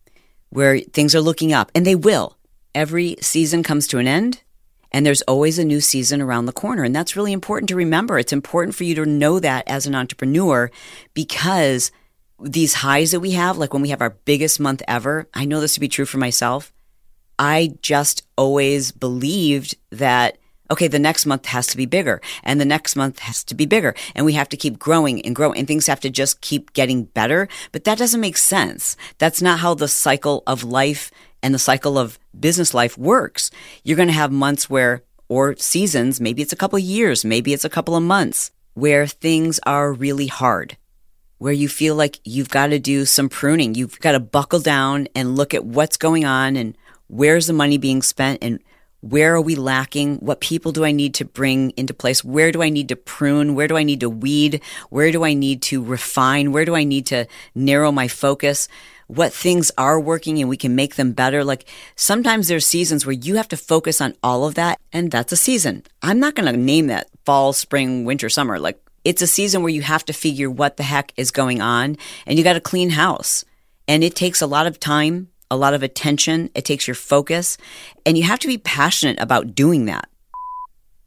where 0.51 0.81
things 0.81 1.15
are 1.15 1.21
looking 1.21 1.53
up, 1.53 1.71
and 1.75 1.87
they 1.87 1.95
will. 1.95 2.37
Every 2.75 3.17
season 3.21 3.63
comes 3.63 3.87
to 3.89 3.99
an 3.99 4.09
end, 4.09 4.43
and 4.91 5.05
there's 5.05 5.23
always 5.23 5.59
a 5.59 5.65
new 5.65 5.81
season 5.81 6.23
around 6.23 6.47
the 6.47 6.53
corner. 6.53 6.83
And 6.83 6.95
that's 6.95 7.17
really 7.17 7.33
important 7.33 7.69
to 7.69 7.77
remember. 7.77 8.19
It's 8.19 8.33
important 8.33 8.75
for 8.75 8.85
you 8.85 8.95
to 8.95 9.05
know 9.05 9.39
that 9.41 9.69
as 9.69 9.87
an 9.87 9.95
entrepreneur 9.95 10.71
because 11.13 11.93
these 12.41 12.75
highs 12.75 13.13
that 13.13 13.21
we 13.21 13.33
have, 13.33 13.59
like 13.59 13.73
when 13.73 13.83
we 13.83 13.91
have 13.91 14.03
our 14.03 14.17
biggest 14.25 14.61
month 14.61 14.83
ever, 14.89 15.29
I 15.35 15.45
know 15.45 15.61
this 15.61 15.75
to 15.75 15.81
be 15.81 15.89
true 15.89 16.05
for 16.05 16.19
myself. 16.19 16.73
I 17.39 17.75
just 17.83 18.23
always 18.37 18.93
believed 18.93 19.77
that 19.91 20.39
okay, 20.71 20.89
the 20.89 20.99
next 20.99 21.27
month 21.27 21.47
has 21.47 21.67
to 21.69 21.77
be 21.77 21.87
bigger 21.87 22.21
and 22.43 22.61
the 22.61 22.65
next 22.65 22.97
month 22.97 23.19
has 23.21 23.45
to 23.45 23.55
be 23.55 23.67
bigger 23.67 23.95
and 24.15 24.25
we 24.25 24.33
have 24.33 24.49
to 24.49 24.57
keep 24.57 24.79
growing 24.79 25.21
and 25.23 25.37
growing 25.37 25.59
and 25.59 25.69
things 25.69 25.87
have 25.87 26.01
to 26.01 26.11
just 26.11 26.41
keep 26.41 26.73
getting 26.73 27.05
better. 27.05 27.49
But 27.71 27.85
that 27.85 27.99
doesn't 27.99 28.21
make 28.21 28.39
sense. 28.39 28.97
That's 29.19 29.43
not 29.43 29.59
how 29.59 29.75
the 29.75 29.89
cycle 29.89 30.43
of 30.47 30.65
life 30.65 31.11
and 31.43 31.55
the 31.55 31.59
cycle 31.59 31.99
of 31.99 32.19
business 32.39 32.73
life 32.73 32.97
works. 32.97 33.51
You're 33.85 33.97
going 33.97 34.09
to 34.09 34.15
have 34.15 34.33
months 34.33 34.71
where, 34.71 35.03
or 35.29 35.55
seasons, 35.57 36.21
maybe 36.21 36.41
it's 36.41 36.53
a 36.53 36.57
couple 36.57 36.79
of 36.79 36.83
years, 36.83 37.25
maybe 37.25 37.53
it's 37.53 37.67
a 37.67 37.71
couple 37.71 37.95
of 37.95 38.03
months 38.03 38.51
where 38.73 39.07
things 39.07 39.61
are 39.67 39.93
really 39.93 40.27
hard. 40.27 40.77
Where 41.45 41.53
you 41.53 41.69
feel 41.69 41.95
like 41.95 42.21
you've 42.25 42.49
got 42.49 42.69
to 42.69 42.79
do 42.79 43.05
some 43.05 43.29
pruning. 43.29 43.75
You've 43.75 44.01
got 44.01 44.13
to 44.13 44.19
buckle 44.19 44.61
down 44.61 45.09
and 45.15 45.37
look 45.37 45.53
at 45.53 45.63
what's 45.63 45.99
going 45.99 46.25
on 46.25 46.57
and 46.57 46.75
where's 47.09 47.47
the 47.47 47.53
money 47.53 47.77
being 47.77 48.01
spent 48.01 48.39
and 48.41 48.61
Where 49.05 49.35
are 49.35 49.41
we 49.43 49.55
lacking? 49.55 50.17
What 50.21 50.41
people 50.41 50.73
do 50.73 50.83
I 50.83 50.91
need 50.93 51.13
to 51.17 51.27
bring 51.27 51.73
into 51.77 51.93
place? 51.93 52.25
Where 52.25 52.51
do 52.51 52.63
I 52.63 52.71
need 52.71 52.89
to 52.89 52.97
prune? 52.97 53.55
Where 53.55 53.69
do 53.69 53.77
I 53.77 53.83
need 53.83 54.01
to 54.01 54.09
weed? 54.09 54.63
Where 54.89 55.13
do 55.13 55.23
I 55.23 55.35
need 55.35 55.61
to 55.69 55.85
refine? 55.85 56.53
Where 56.53 56.65
do 56.65 56.75
I 56.75 56.85
need 56.85 57.05
to 57.09 57.27
narrow 57.55 57.93
my 57.93 58.09
focus? 58.09 58.67
What 59.09 59.35
things 59.35 59.71
are 59.77 60.01
working 60.01 60.41
and 60.41 60.49
we 60.49 60.57
can 60.57 60.75
make 60.75 60.95
them 60.95 61.13
better. 61.13 61.45
Like 61.45 61.67
sometimes 61.95 62.49
there's 62.49 62.65
seasons 62.65 63.05
where 63.05 63.13
you 63.13 63.37
have 63.37 63.49
to 63.49 63.59
focus 63.59 64.01
on 64.01 64.17
all 64.23 64.47
of 64.47 64.55
that 64.55 64.81
and 64.95 65.11
that's 65.11 65.33
a 65.33 65.37
season. 65.37 65.83
I'm 66.01 66.19
not 66.19 66.35
going 66.35 66.51
to 66.51 66.59
name 66.59 66.87
that 66.87 67.09
fall, 67.27 67.53
spring, 67.53 68.07
winter, 68.07 68.31
summer. 68.31 68.59
Like 68.59 68.81
it's 69.05 69.23
a 69.23 69.27
season 69.27 69.63
where 69.63 69.73
you 69.73 69.83
have 69.83 70.05
to 70.07 70.13
figure 70.13 70.51
what 70.51 70.77
the 70.77 70.83
heck 70.83 71.13
is 71.17 71.31
going 71.31 71.61
on 71.61 71.97
and 72.27 72.39
you 72.39 72.45
got 72.45 72.55
to 72.55 72.61
clean 72.61 72.91
house. 72.91 73.45
And 73.87 74.03
it 74.03 74.17
takes 74.17 74.41
a 74.41 74.47
lot 74.47 74.67
of 74.67 74.81
time, 74.81 75.29
a 75.51 75.57
lot 75.57 75.75
of 75.75 75.83
attention. 75.83 76.51
It 76.55 76.65
takes 76.65 76.89
your 76.89 76.95
focus 76.95 77.59
and 78.07 78.17
you 78.17 78.25
have 78.25 78.39
to 78.41 78.49
be 78.49 78.59
passionate 78.59 79.21
about 79.21 79.55
doing 79.55 79.85
that. 79.85 80.09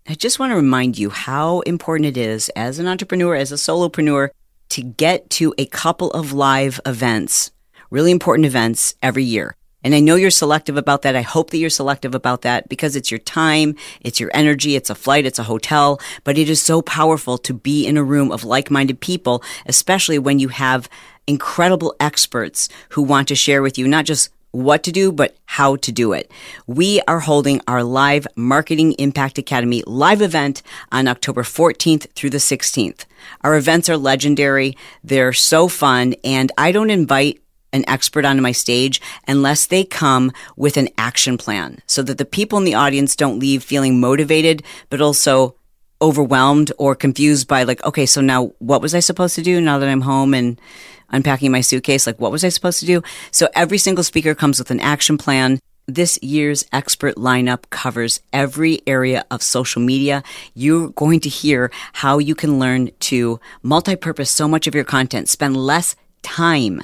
I 0.08 0.14
just 0.14 0.40
want 0.40 0.52
to 0.52 0.56
remind 0.56 0.98
you 0.98 1.10
how 1.10 1.60
important 1.62 2.06
it 2.06 2.18
is 2.18 2.50
as 2.50 2.80
an 2.80 2.88
entrepreneur, 2.88 3.36
as 3.36 3.52
a 3.52 3.56
solopreneur, 3.56 4.30
to 4.70 4.82
get 4.82 5.30
to 5.32 5.54
a 5.58 5.66
couple 5.66 6.12
of 6.12 6.32
live 6.32 6.80
events, 6.86 7.52
really 7.90 8.12
important 8.12 8.46
events 8.46 8.96
every 9.02 9.24
year. 9.24 9.57
And 9.88 9.96
I 9.96 10.02
know 10.02 10.16
you're 10.16 10.32
selective 10.32 10.76
about 10.76 11.04
that. 11.04 11.16
I 11.16 11.22
hope 11.22 11.52
that 11.52 11.60
you're 11.60 11.70
selective 11.70 12.14
about 12.14 12.42
that 12.42 12.68
because 12.68 12.98
it's 12.98 13.10
your 13.10 13.22
time, 13.22 13.74
it's 14.02 14.20
your 14.20 14.30
energy, 14.34 14.76
it's 14.76 14.90
a 14.90 14.96
flight, 14.96 15.26
it's 15.26 15.40
a 15.40 15.44
hotel, 15.44 16.02
but 16.26 16.38
it 16.38 16.50
is 16.50 16.62
so 16.62 16.82
powerful 16.82 17.38
to 17.38 17.54
be 17.54 17.88
in 17.88 17.96
a 17.96 18.04
room 18.04 18.30
of 18.30 18.44
like-minded 18.44 19.00
people, 19.00 19.42
especially 19.66 20.20
when 20.20 20.40
you 20.40 20.50
have 20.50 20.90
incredible 21.26 21.96
experts 22.02 22.68
who 22.90 23.02
want 23.02 23.30
to 23.30 23.36
share 23.36 23.62
with 23.62 23.78
you 23.78 23.88
not 23.88 24.04
just 24.04 24.30
what 24.52 24.84
to 24.84 24.92
do, 24.92 25.10
but 25.10 25.38
how 25.46 25.78
to 25.78 25.92
do 25.94 26.12
it. 26.12 26.30
We 26.66 27.00
are 27.08 27.22
holding 27.22 27.62
our 27.66 27.82
live 27.82 28.28
Marketing 28.36 28.92
Impact 28.94 29.38
Academy 29.38 29.84
live 29.88 30.22
event 30.22 30.64
on 30.92 31.08
October 31.08 31.44
14th 31.44 32.12
through 32.12 32.32
the 32.32 32.40
16th. 32.40 33.06
Our 33.40 33.56
events 33.56 33.88
are 33.88 33.96
legendary. 33.96 34.76
They're 35.02 35.32
so 35.32 35.70
fun. 35.70 36.16
And 36.26 36.52
I 36.58 36.74
don't 36.74 36.90
invite 36.90 37.42
an 37.74 37.84
expert 37.88 38.26
onto 38.26 38.42
my 38.42 38.52
stage 38.52 39.02
unless 39.28 39.66
they 39.66 39.84
come 39.84 40.32
with 40.56 40.78
an 40.78 40.90
action 40.98 41.38
plan 41.38 41.80
so 41.86 42.02
that 42.04 42.18
the 42.18 42.26
people 42.26 42.58
in 42.58 42.64
the 42.64 42.74
audience 42.74 43.16
don't 43.16 43.40
leave 43.40 43.64
feeling 43.64 44.00
motivated, 44.00 44.64
but 44.90 45.02
also 45.02 45.56
overwhelmed 46.02 46.72
or 46.78 46.96
confused 46.96 47.48
by 47.48 47.64
like, 47.64 47.84
okay, 47.84 48.06
so 48.06 48.22
now 48.22 48.52
what 48.60 48.82
was 48.82 48.94
I 48.94 49.00
supposed 49.00 49.36
to 49.36 49.42
do 49.42 49.60
now 49.60 49.80
that 49.80 49.90
I'm 49.90 50.02
home 50.02 50.34
and 50.34 50.60
unpacking 51.10 51.52
my 51.52 51.62
suitcase? 51.62 52.06
Like, 52.06 52.20
what 52.20 52.32
was 52.32 52.44
I 52.44 52.50
supposed 52.50 52.80
to 52.82 52.86
do? 52.86 53.02
So 53.32 53.50
every 53.56 53.78
single 53.78 54.04
speaker 54.04 54.36
comes 54.36 54.60
with 54.60 54.72
an 54.72 54.80
action 54.80 55.18
plan. 55.18 55.60
This 55.88 56.20
year's 56.22 56.66
expert 56.74 57.16
lineup 57.16 57.70
covers 57.70 58.20
every 58.34 58.82
area 58.86 59.26
of 59.32 59.42
social 59.42 59.82
media. 59.82 60.22
You're 60.54 60.90
going 60.90 61.22
to 61.22 61.30
hear 61.30 61.72
how 61.94 62.18
you 62.18 62.36
can 62.36 62.60
learn 62.60 62.92
to 63.00 63.40
multi-purpose 63.64 64.30
so 64.30 64.48
much 64.48 64.68
of 64.68 64.76
your 64.76 64.84
content, 64.84 65.30
spend 65.30 65.56
less 65.56 65.96
time 66.24 66.82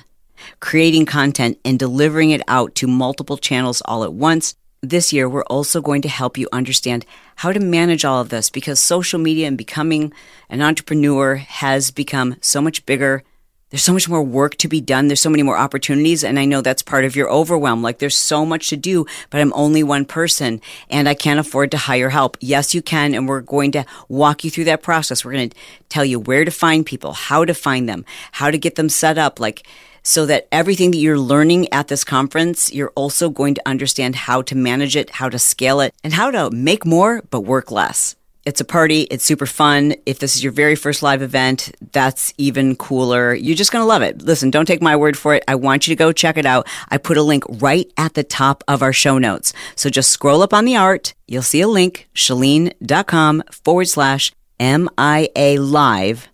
creating 0.60 1.06
content 1.06 1.60
and 1.64 1.80
delivering 1.80 2.32
it 2.32 2.42
out 2.48 2.76
to 2.76 2.88
multiple 2.88 3.38
channels 3.38 3.82
all 3.86 4.04
at 4.04 4.14
once. 4.14 4.56
This 4.82 5.14
year, 5.14 5.30
we're 5.30 5.44
also 5.44 5.82
going 5.82 6.02
to 6.02 6.10
help 6.10 6.38
you 6.38 6.50
understand 6.52 7.06
how 7.38 7.54
to 7.54 7.60
manage 7.60 8.04
all 8.04 8.20
of 8.20 8.30
this 8.30 8.50
because 8.50 8.82
social 8.82 9.18
media 9.18 9.48
and 9.48 9.58
becoming 9.58 10.12
an 10.50 10.62
entrepreneur 10.62 11.36
has 11.36 11.90
become 11.90 12.36
so 12.42 12.62
much 12.62 12.86
bigger. 12.86 13.24
There's 13.70 13.82
so 13.82 13.94
much 13.94 14.08
more 14.08 14.22
work 14.22 14.56
to 14.58 14.68
be 14.68 14.82
done. 14.82 15.08
There's 15.08 15.20
so 15.20 15.32
many 15.32 15.42
more 15.42 15.58
opportunities. 15.58 16.24
And 16.24 16.38
I 16.38 16.46
know 16.46 16.62
that's 16.62 16.84
part 16.84 17.06
of 17.06 17.16
your 17.16 17.32
overwhelm. 17.32 17.82
Like 17.82 17.98
there's 17.98 18.16
so 18.16 18.46
much 18.46 18.70
to 18.70 18.78
do, 18.78 19.08
but 19.32 19.42
I'm 19.42 19.52
only 19.54 19.82
one 19.82 20.06
person 20.06 20.62
and 20.92 21.10
I 21.10 21.16
can't 21.16 21.40
afford 21.40 21.72
to 21.72 21.78
hire 21.78 22.10
help. 22.10 22.38
Yes, 22.40 22.76
you 22.76 22.84
can. 22.84 23.16
And 23.16 23.28
we're 23.28 23.42
going 23.42 23.72
to 23.72 23.84
walk 24.10 24.44
you 24.44 24.52
through 24.52 24.66
that 24.66 24.84
process. 24.84 25.26
We're 25.26 25.32
going 25.32 25.50
to 25.50 25.58
tell 25.90 26.06
you 26.06 26.20
where 26.20 26.46
to 26.46 26.52
find 26.52 26.86
people, 26.86 27.14
how 27.14 27.46
to 27.46 27.56
find 27.56 27.90
them, 27.90 28.06
how 28.34 28.52
to 28.52 28.60
get 28.60 28.76
them 28.76 28.90
set 28.90 29.18
up. 29.18 29.40
Like, 29.40 29.66
so 30.04 30.26
that 30.26 30.48
everything 30.52 30.92
that 30.92 30.98
you're 30.98 31.18
learning 31.18 31.72
at 31.74 31.88
this 31.88 32.04
conference, 32.04 32.74
you're 32.74 32.92
also 32.96 33.30
going 33.30 33.56
to 33.56 33.62
understand 33.66 34.16
how 34.16 34.42
to 34.44 34.56
manage 34.56 34.96
it, 34.96 35.10
how 35.10 35.30
to 35.30 35.40
scale 35.40 35.80
it, 35.80 35.94
and 36.04 36.14
how 36.14 36.30
to 36.30 36.52
make 36.52 36.86
more 36.86 37.22
but 37.30 37.42
work 37.42 37.72
less. 37.72 38.16
It's 38.46 38.60
a 38.60 38.66
party. 38.66 39.04
It's 39.04 39.24
super 39.24 39.46
fun. 39.46 39.96
If 40.06 40.20
this 40.20 40.36
is 40.36 40.44
your 40.44 40.52
very 40.52 40.76
first 40.76 41.02
live 41.02 41.22
event, 41.22 41.74
that's 41.94 42.34
even 42.38 42.76
cooler. 42.76 43.34
You're 43.34 43.56
just 43.56 43.72
going 43.72 43.82
to 43.82 43.88
love 43.88 44.02
it. 44.02 44.22
Listen, 44.22 44.52
don't 44.52 44.66
take 44.66 44.82
my 44.82 44.98
word 44.98 45.18
for 45.18 45.34
it. 45.34 45.46
I 45.48 45.56
want 45.56 45.88
you 45.88 45.96
to 45.96 45.98
go 45.98 46.12
check 46.12 46.36
it 46.36 46.46
out. 46.46 46.68
I 46.90 46.98
put 46.98 47.18
a 47.18 47.24
link 47.24 47.46
right 47.48 47.90
at 47.96 48.16
the 48.16 48.24
top 48.24 48.64
of 48.68 48.82
our 48.82 48.92
show 48.92 49.18
notes. 49.18 49.54
So 49.76 49.90
just 49.90 50.10
scroll 50.10 50.42
up 50.42 50.54
on 50.54 50.66
the 50.66 50.76
art. 50.76 51.14
You'll 51.26 51.42
see 51.42 51.62
a 51.62 51.70
link, 51.70 52.10
chalene.com 52.14 53.44
forward 53.50 53.88
slash 53.88 54.34
MIA 54.60 55.62
live 55.62 56.28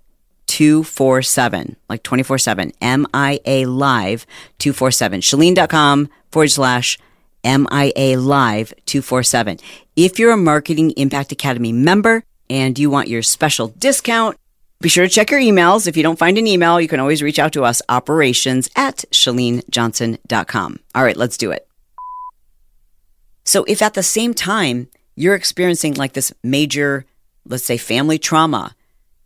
247, 0.59 1.77
like 1.87 2.03
24 2.03 2.37
7, 2.37 2.73
MIA 2.81 3.65
Live 3.65 4.25
247. 4.57 5.21
Chalene.com 5.21 6.09
forward 6.31 6.51
slash 6.51 6.99
MIA 7.45 8.19
Live 8.19 8.73
247. 8.85 9.59
If 9.95 10.19
you're 10.19 10.33
a 10.33 10.37
Marketing 10.37 10.91
Impact 10.97 11.31
Academy 11.31 11.71
member 11.71 12.25
and 12.49 12.77
you 12.77 12.89
want 12.89 13.07
your 13.07 13.21
special 13.21 13.69
discount, 13.69 14.35
be 14.81 14.89
sure 14.89 15.07
to 15.07 15.09
check 15.09 15.31
your 15.31 15.39
emails. 15.39 15.87
If 15.87 15.95
you 15.95 16.03
don't 16.03 16.19
find 16.19 16.37
an 16.37 16.45
email, 16.45 16.81
you 16.81 16.89
can 16.89 16.99
always 16.99 17.23
reach 17.23 17.39
out 17.39 17.53
to 17.53 17.63
us, 17.63 17.81
operations 17.87 18.69
at 18.75 19.05
chalenejohnson.com. 19.11 20.79
All 20.93 21.03
right, 21.05 21.15
let's 21.15 21.37
do 21.37 21.51
it. 21.51 21.69
So 23.45 23.63
if 23.63 23.81
at 23.81 23.93
the 23.93 24.03
same 24.03 24.33
time 24.33 24.89
you're 25.15 25.35
experiencing 25.35 25.93
like 25.93 26.11
this 26.11 26.33
major, 26.43 27.05
let's 27.45 27.63
say 27.63 27.77
family 27.77 28.19
trauma 28.19 28.75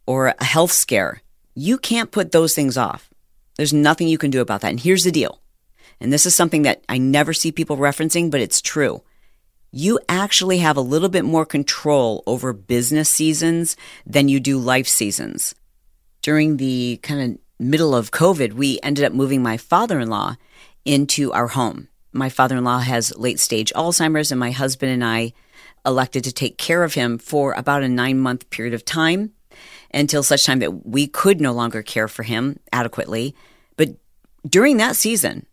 or 0.05 0.35
a 0.39 0.43
health 0.43 0.71
scare, 0.71 1.22
you 1.55 1.77
can't 1.77 2.11
put 2.11 2.31
those 2.31 2.55
things 2.55 2.77
off. 2.77 3.09
There's 3.55 3.73
nothing 3.73 4.07
you 4.07 4.17
can 4.17 4.31
do 4.31 4.41
about 4.41 4.61
that. 4.61 4.71
And 4.71 4.79
here's 4.79 5.03
the 5.03 5.11
deal. 5.11 5.39
And 5.99 6.11
this 6.11 6.25
is 6.25 6.35
something 6.35 6.63
that 6.63 6.83
I 6.89 6.97
never 6.97 7.33
see 7.33 7.51
people 7.51 7.77
referencing, 7.77 8.31
but 8.31 8.41
it's 8.41 8.61
true. 8.61 9.03
You 9.71 9.99
actually 10.09 10.59
have 10.59 10.77
a 10.77 10.81
little 10.81 11.09
bit 11.09 11.25
more 11.25 11.45
control 11.45 12.23
over 12.27 12.53
business 12.53 13.09
seasons 13.09 13.75
than 14.05 14.27
you 14.27 14.39
do 14.39 14.57
life 14.57 14.87
seasons. 14.87 15.55
During 16.21 16.57
the 16.57 16.99
kind 17.01 17.21
of 17.21 17.65
middle 17.65 17.95
of 17.95 18.11
COVID, 18.11 18.53
we 18.53 18.79
ended 18.83 19.05
up 19.05 19.13
moving 19.13 19.41
my 19.41 19.57
father 19.57 19.99
in 19.99 20.09
law 20.09 20.35
into 20.85 21.31
our 21.31 21.47
home. 21.47 21.87
My 22.11 22.29
father 22.29 22.57
in 22.57 22.63
law 22.63 22.79
has 22.79 23.17
late 23.17 23.39
stage 23.39 23.73
Alzheimer's, 23.75 24.31
and 24.31 24.39
my 24.39 24.51
husband 24.51 24.91
and 24.91 25.03
I 25.03 25.33
elected 25.85 26.23
to 26.25 26.31
take 26.31 26.57
care 26.57 26.83
of 26.83 26.93
him 26.93 27.17
for 27.17 27.53
about 27.53 27.83
a 27.83 27.89
nine 27.89 28.19
month 28.19 28.49
period 28.49 28.73
of 28.73 28.85
time 28.85 29.33
until 29.93 30.23
such 30.23 30.45
time 30.45 30.59
that 30.59 30.85
we 30.85 31.07
could 31.07 31.39
no 31.39 31.51
longer 31.51 31.83
care 31.83 32.07
for 32.07 32.23
him 32.23 32.59
adequately. 32.71 33.35
But 33.77 33.95
during 34.47 34.77
that 34.77 34.95
season, 34.95 35.45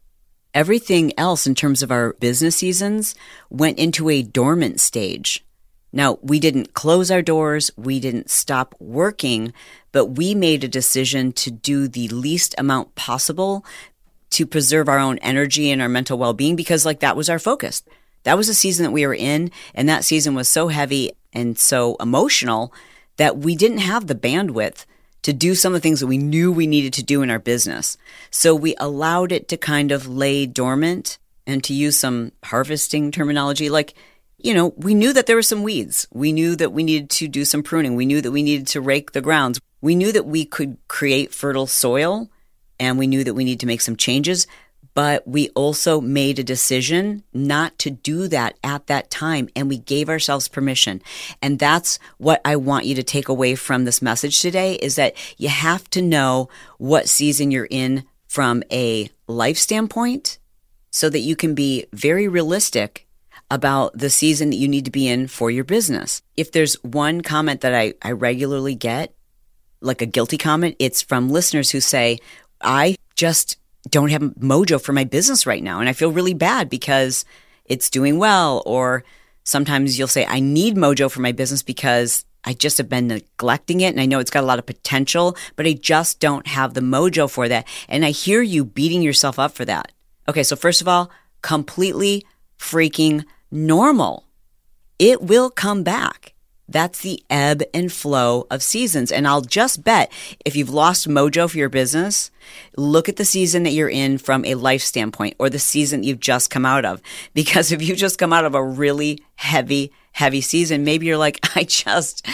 everything 0.54 1.12
else 1.18 1.46
in 1.46 1.54
terms 1.54 1.82
of 1.82 1.90
our 1.90 2.14
business 2.14 2.56
seasons 2.56 3.14
went 3.50 3.78
into 3.78 4.08
a 4.08 4.22
dormant 4.22 4.80
stage. 4.80 5.44
Now, 5.92 6.18
we 6.22 6.38
didn't 6.38 6.72
close 6.72 7.10
our 7.10 7.22
doors, 7.22 7.70
we 7.76 7.98
didn't 7.98 8.30
stop 8.30 8.74
working, 8.78 9.52
but 9.90 10.06
we 10.06 10.34
made 10.34 10.62
a 10.62 10.68
decision 10.68 11.32
to 11.32 11.50
do 11.50 11.88
the 11.88 12.08
least 12.08 12.54
amount 12.58 12.94
possible 12.94 13.64
to 14.30 14.46
preserve 14.46 14.88
our 14.88 14.98
own 14.98 15.18
energy 15.18 15.70
and 15.70 15.82
our 15.82 15.88
mental 15.88 16.16
well 16.16 16.32
being 16.32 16.54
because, 16.54 16.86
like, 16.86 17.00
that 17.00 17.16
was 17.16 17.28
our 17.28 17.40
focus. 17.40 17.82
That 18.22 18.36
was 18.36 18.46
the 18.46 18.54
season 18.54 18.84
that 18.84 18.92
we 18.92 19.04
were 19.04 19.14
in, 19.14 19.50
and 19.74 19.88
that 19.88 20.04
season 20.04 20.34
was 20.34 20.48
so 20.48 20.68
heavy 20.68 21.10
and 21.32 21.58
so 21.58 21.96
emotional 21.98 22.72
that 23.20 23.36
we 23.36 23.54
didn't 23.54 23.78
have 23.78 24.06
the 24.06 24.14
bandwidth 24.14 24.86
to 25.20 25.34
do 25.34 25.54
some 25.54 25.74
of 25.74 25.82
the 25.82 25.82
things 25.82 26.00
that 26.00 26.06
we 26.06 26.16
knew 26.16 26.50
we 26.50 26.66
needed 26.66 26.94
to 26.94 27.02
do 27.02 27.20
in 27.20 27.28
our 27.28 27.38
business. 27.38 27.98
So 28.30 28.54
we 28.54 28.74
allowed 28.78 29.30
it 29.30 29.46
to 29.48 29.58
kind 29.58 29.92
of 29.92 30.08
lay 30.08 30.46
dormant 30.46 31.18
and 31.46 31.62
to 31.64 31.74
use 31.74 31.98
some 31.98 32.32
harvesting 32.42 33.12
terminology, 33.12 33.68
like, 33.68 33.92
you 34.38 34.54
know, 34.54 34.72
we 34.78 34.94
knew 34.94 35.12
that 35.12 35.26
there 35.26 35.36
were 35.36 35.42
some 35.42 35.62
weeds. 35.62 36.08
We 36.10 36.32
knew 36.32 36.56
that 36.56 36.72
we 36.72 36.82
needed 36.82 37.10
to 37.10 37.28
do 37.28 37.44
some 37.44 37.62
pruning. 37.62 37.94
We 37.94 38.06
knew 38.06 38.22
that 38.22 38.32
we 38.32 38.42
needed 38.42 38.68
to 38.68 38.80
rake 38.80 39.12
the 39.12 39.20
grounds. 39.20 39.60
We 39.82 39.94
knew 39.96 40.12
that 40.12 40.24
we 40.24 40.46
could 40.46 40.78
create 40.88 41.34
fertile 41.34 41.66
soil 41.66 42.30
and 42.78 42.98
we 42.98 43.06
knew 43.06 43.22
that 43.22 43.34
we 43.34 43.44
needed 43.44 43.60
to 43.60 43.66
make 43.66 43.82
some 43.82 43.96
changes 43.96 44.46
but 44.94 45.26
we 45.26 45.48
also 45.50 46.00
made 46.00 46.38
a 46.38 46.44
decision 46.44 47.22
not 47.32 47.78
to 47.78 47.90
do 47.90 48.28
that 48.28 48.58
at 48.62 48.86
that 48.88 49.10
time. 49.10 49.48
And 49.54 49.68
we 49.68 49.78
gave 49.78 50.08
ourselves 50.08 50.48
permission. 50.48 51.02
And 51.40 51.58
that's 51.58 51.98
what 52.18 52.40
I 52.44 52.56
want 52.56 52.86
you 52.86 52.94
to 52.96 53.02
take 53.02 53.28
away 53.28 53.54
from 53.54 53.84
this 53.84 54.02
message 54.02 54.40
today 54.40 54.74
is 54.74 54.96
that 54.96 55.14
you 55.38 55.48
have 55.48 55.88
to 55.90 56.02
know 56.02 56.48
what 56.78 57.08
season 57.08 57.50
you're 57.50 57.68
in 57.70 58.04
from 58.26 58.62
a 58.70 59.10
life 59.26 59.58
standpoint 59.58 60.38
so 60.90 61.08
that 61.08 61.20
you 61.20 61.36
can 61.36 61.54
be 61.54 61.86
very 61.92 62.28
realistic 62.28 63.06
about 63.50 63.96
the 63.96 64.10
season 64.10 64.50
that 64.50 64.56
you 64.56 64.68
need 64.68 64.84
to 64.84 64.90
be 64.90 65.08
in 65.08 65.26
for 65.26 65.50
your 65.50 65.64
business. 65.64 66.22
If 66.36 66.52
there's 66.52 66.74
one 66.82 67.20
comment 67.20 67.62
that 67.62 67.74
I, 67.74 67.94
I 68.02 68.12
regularly 68.12 68.74
get, 68.74 69.14
like 69.80 70.02
a 70.02 70.06
guilty 70.06 70.36
comment, 70.36 70.76
it's 70.78 71.02
from 71.02 71.30
listeners 71.30 71.70
who 71.70 71.80
say, 71.80 72.18
I 72.60 72.96
just 73.16 73.56
don't 73.88 74.10
have 74.10 74.22
mojo 74.22 74.80
for 74.80 74.92
my 74.92 75.04
business 75.04 75.46
right 75.46 75.62
now. 75.62 75.80
And 75.80 75.88
I 75.88 75.92
feel 75.92 76.12
really 76.12 76.34
bad 76.34 76.68
because 76.68 77.24
it's 77.64 77.90
doing 77.90 78.18
well 78.18 78.62
or 78.66 79.04
Sometimes 79.44 79.98
you'll 79.98 80.08
say, 80.08 80.26
I 80.26 80.40
need 80.40 80.76
mojo 80.76 81.10
for 81.10 81.20
my 81.20 81.32
business 81.32 81.62
because 81.62 82.24
I 82.44 82.52
just 82.52 82.78
have 82.78 82.88
been 82.88 83.08
neglecting 83.08 83.80
it 83.80 83.88
and 83.88 84.00
I 84.00 84.06
know 84.06 84.18
it's 84.18 84.30
got 84.30 84.44
a 84.44 84.46
lot 84.46 84.58
of 84.58 84.66
potential, 84.66 85.36
but 85.56 85.66
I 85.66 85.72
just 85.72 86.20
don't 86.20 86.46
have 86.46 86.74
the 86.74 86.80
mojo 86.80 87.28
for 87.28 87.48
that. 87.48 87.66
And 87.88 88.04
I 88.04 88.10
hear 88.10 88.42
you 88.42 88.64
beating 88.64 89.02
yourself 89.02 89.38
up 89.38 89.52
for 89.52 89.64
that. 89.64 89.92
Okay, 90.28 90.42
so 90.42 90.56
first 90.56 90.80
of 90.80 90.88
all, 90.88 91.10
completely 91.42 92.24
freaking 92.58 93.24
normal. 93.50 94.24
It 94.98 95.22
will 95.22 95.50
come 95.50 95.82
back. 95.82 96.34
That's 96.70 97.00
the 97.00 97.22
ebb 97.28 97.62
and 97.74 97.92
flow 97.92 98.46
of 98.48 98.62
seasons. 98.62 99.10
And 99.10 99.26
I'll 99.26 99.40
just 99.40 99.82
bet 99.82 100.10
if 100.44 100.54
you've 100.54 100.70
lost 100.70 101.08
mojo 101.08 101.50
for 101.50 101.58
your 101.58 101.68
business, 101.68 102.30
look 102.76 103.08
at 103.08 103.16
the 103.16 103.24
season 103.24 103.64
that 103.64 103.72
you're 103.72 103.90
in 103.90 104.18
from 104.18 104.44
a 104.44 104.54
life 104.54 104.82
standpoint 104.82 105.34
or 105.40 105.50
the 105.50 105.58
season 105.58 106.04
you've 106.04 106.20
just 106.20 106.48
come 106.48 106.64
out 106.64 106.84
of. 106.84 107.02
Because 107.34 107.72
if 107.72 107.82
you 107.82 107.96
just 107.96 108.18
come 108.18 108.32
out 108.32 108.44
of 108.44 108.54
a 108.54 108.62
really 108.62 109.22
heavy, 109.34 109.92
heavy 110.12 110.40
season, 110.40 110.84
maybe 110.84 111.06
you're 111.06 111.16
like, 111.16 111.40
I 111.56 111.64
just, 111.64 112.26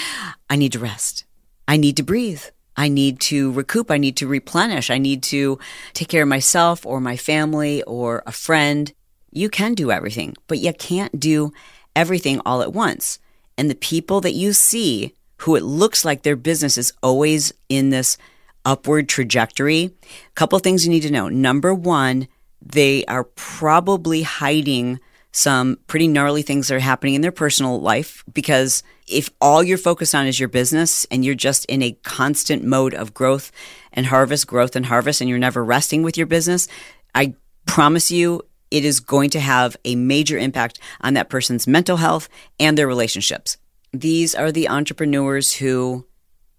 I 0.50 0.56
need 0.56 0.72
to 0.72 0.78
rest. 0.78 1.24
I 1.66 1.76
need 1.76 1.96
to 1.96 2.02
breathe. 2.02 2.42
I 2.76 2.88
need 2.88 3.20
to 3.20 3.52
recoup. 3.52 3.90
I 3.90 3.96
need 3.96 4.16
to 4.18 4.26
replenish. 4.26 4.90
I 4.90 4.98
need 4.98 5.22
to 5.24 5.58
take 5.94 6.08
care 6.08 6.22
of 6.22 6.28
myself 6.28 6.84
or 6.84 7.00
my 7.00 7.16
family 7.16 7.82
or 7.84 8.22
a 8.26 8.32
friend. 8.32 8.92
You 9.30 9.48
can 9.48 9.74
do 9.74 9.90
everything, 9.90 10.34
but 10.46 10.58
you 10.58 10.72
can't 10.74 11.18
do 11.18 11.52
everything 11.94 12.40
all 12.44 12.62
at 12.62 12.72
once. 12.72 13.18
And 13.58 13.70
the 13.70 13.75
people 13.75 14.20
that 14.20 14.34
you 14.34 14.52
see 14.52 15.14
who 15.38 15.56
it 15.56 15.62
looks 15.62 16.04
like 16.04 16.22
their 16.22 16.36
business 16.36 16.78
is 16.78 16.92
always 17.02 17.52
in 17.68 17.90
this 17.90 18.16
upward 18.64 19.08
trajectory, 19.08 19.84
a 20.02 20.32
couple 20.34 20.58
things 20.58 20.84
you 20.84 20.90
need 20.90 21.02
to 21.02 21.10
know. 21.10 21.28
Number 21.28 21.72
one, 21.75 22.28
they 22.60 23.04
are 23.06 23.25
probably 23.25 24.22
hiding 24.22 24.98
some 25.32 25.78
pretty 25.86 26.08
gnarly 26.08 26.42
things 26.42 26.68
that 26.68 26.76
are 26.76 26.80
happening 26.80 27.14
in 27.14 27.20
their 27.20 27.30
personal 27.30 27.78
life 27.78 28.25
because 28.32 28.82
if 29.06 29.28
all 29.38 29.62
you're 29.62 29.76
focused 29.76 30.14
on 30.14 30.26
is 30.26 30.40
your 30.40 30.48
business 30.48 31.04
and 31.10 31.25
you're 31.25 31.34
just 31.34 31.66
in 31.66 31.82
a 31.82 31.92
constant 32.02 32.64
mode 32.64 32.94
of 32.94 33.12
growth 33.12 33.52
and 33.92 34.06
harvest, 34.06 34.46
growth 34.46 34.75
and 34.75 34.86
harvest, 34.86 35.20
and 35.20 35.28
you're 35.28 35.38
never 35.38 35.62
resting 35.62 36.02
with 36.02 36.16
your 36.16 36.26
business, 36.26 36.68
I 37.14 37.34
promise 37.66 38.10
you 38.10 38.42
it 38.70 38.85
is 38.85 39.00
going 39.00 39.30
to 39.30 39.40
have 39.40 39.76
a 39.85 39.96
major 39.96 40.38
impact 40.38 40.78
on 41.00 41.14
that 41.14 41.28
person's 41.28 41.66
mental 41.66 41.99
health 41.99 42.28
and 42.58 42.76
their 42.76 42.87
relationships. 42.87 43.56
These 43.92 44.35
are 44.35 44.52
the 44.52 44.68
entrepreneurs 44.68 45.54
who 45.54 46.06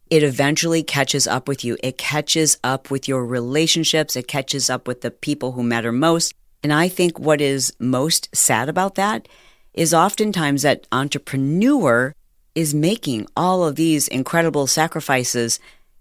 it 0.10 0.24
eventually 0.24 0.84
catches 0.84 1.28
up 1.28 1.48
with 1.48 1.64
you. 1.66 1.78
It 1.84 1.98
catches 1.98 2.58
up 2.64 2.90
with 2.90 3.08
your 3.08 3.26
relationships. 3.26 4.16
It 4.16 4.28
catches 4.28 4.70
up 4.70 4.88
with 4.88 5.02
the 5.02 5.12
people 5.12 5.52
who 5.52 5.64
matter 5.64 5.92
most. 5.92 6.34
And 6.64 6.72
I 6.72 6.88
think 6.88 7.20
what 7.20 7.42
is 7.42 7.74
most 7.80 8.34
sad 8.36 8.70
about 8.70 8.96
that 8.96 9.28
is 9.74 9.94
oftentimes 9.94 10.64
that 10.64 10.88
entrepreneur 10.92 12.14
is 12.56 12.74
making 12.74 13.28
all 13.36 13.64
of 13.64 13.76
these 13.76 14.08
incredible 14.08 14.66
sacrifices 14.66 15.60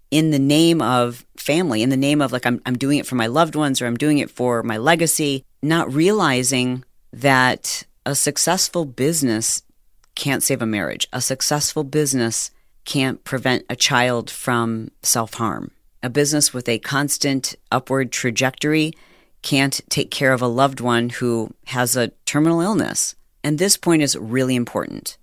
in 0.09 0.31
the 0.31 0.39
name 0.39 0.81
of 0.81 1.25
family, 1.35 1.83
in 1.83 1.89
the 1.89 1.97
name 1.97 2.21
of 2.21 2.31
like, 2.31 2.45
I'm, 2.45 2.61
I'm 2.65 2.77
doing 2.77 2.97
it 2.97 3.05
for 3.05 3.15
my 3.15 3.27
loved 3.27 3.55
ones 3.55 3.81
or 3.81 3.85
I'm 3.85 3.97
doing 3.97 4.17
it 4.17 4.31
for 4.31 4.63
my 4.63 4.77
legacy, 4.77 5.43
not 5.61 5.93
realizing 5.93 6.83
that 7.11 7.83
a 8.05 8.15
successful 8.15 8.85
business 8.85 9.63
can't 10.15 10.43
save 10.43 10.61
a 10.61 10.65
marriage. 10.65 11.07
A 11.13 11.21
successful 11.21 11.83
business 11.83 12.51
can't 12.85 13.23
prevent 13.23 13.65
a 13.69 13.75
child 13.75 14.29
from 14.31 14.89
self 15.03 15.35
harm. 15.35 15.71
A 16.01 16.09
business 16.09 16.53
with 16.53 16.69
a 16.69 16.79
constant 16.79 17.55
upward 17.71 18.11
trajectory 18.11 18.93
can't 19.41 19.81
take 19.89 20.11
care 20.11 20.33
of 20.33 20.41
a 20.41 20.47
loved 20.47 20.79
one 20.79 21.09
who 21.09 21.51
has 21.67 21.95
a 21.95 22.09
terminal 22.25 22.61
illness. 22.61 23.15
And 23.43 23.59
this 23.59 23.77
point 23.77 24.01
is 24.01 24.17
really 24.17 24.55
important. 24.55 25.17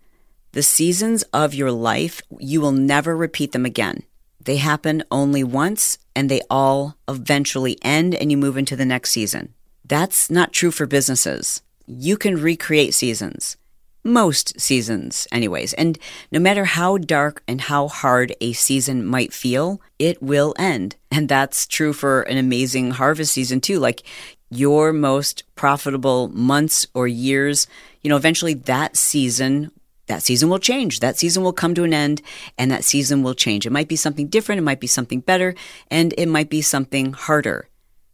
The 0.53 0.63
seasons 0.63 1.25
of 1.33 1.55
your 1.55 1.73
life, 1.73 2.23
you 2.39 2.61
will 2.61 2.73
never 2.73 3.17
repeat 3.17 3.53
them 3.53 3.65
again. 3.65 4.03
They 4.41 4.59
happen 4.59 5.03
only 5.11 5.43
once 5.43 5.99
and 6.15 6.31
they 6.31 6.43
all 6.49 6.97
eventually 7.09 7.79
end 7.83 8.15
and 8.15 8.31
you 8.31 8.37
move 8.37 8.57
into 8.57 8.77
the 8.77 8.85
next 8.85 9.11
season. 9.11 9.55
That's 9.85 10.31
not 10.31 10.53
true 10.53 10.71
for 10.71 10.87
businesses. 10.87 11.63
You 11.87 12.17
can 12.17 12.41
recreate 12.41 12.95
seasons. 12.95 13.57
Most 14.03 14.59
seasons, 14.61 15.27
anyways. 15.33 15.73
And 15.75 15.99
no 16.31 16.39
matter 16.39 16.65
how 16.65 16.99
dark 16.99 17.43
and 17.49 17.61
how 17.61 17.89
hard 17.89 18.35
a 18.41 18.53
season 18.53 19.05
might 19.05 19.33
feel, 19.33 19.81
it 19.99 20.23
will 20.23 20.55
end. 20.59 20.97
And 21.11 21.29
that's 21.29 21.67
true 21.67 21.93
for 21.93 22.23
an 22.23 22.37
amazing 22.37 22.93
harvest 22.93 23.33
season, 23.33 23.61
too. 23.61 23.79
Like 23.79 24.03
your 24.51 24.93
most 24.93 25.43
profitable 25.55 26.29
months 26.29 26.87
or 26.95 27.09
years, 27.09 27.67
you 28.03 28.11
know, 28.11 28.17
eventually 28.17 28.55
that 28.55 28.97
season 28.97 29.71
that 30.07 30.23
season 30.23 30.51
will 30.51 30.59
change. 30.59 31.01
That 31.01 31.17
season 31.17 31.43
will 31.43 31.55
come 31.55 31.75
to 31.75 31.85
an 31.85 31.95
end 31.95 32.21
and 32.59 32.71
that 32.71 32.85
season 32.85 33.23
will 33.23 33.35
change. 33.35 33.65
It 33.65 33.73
might 33.73 33.89
be 33.89 33.97
something 33.97 34.29
different. 34.29 34.59
It 34.59 34.63
might 34.63 34.81
be 34.81 34.87
something 34.87 35.21
better 35.21 35.55
and 35.91 36.13
it 36.19 36.27
might 36.27 36.51
be 36.51 36.61
something 36.61 37.15
harder. 37.15 37.69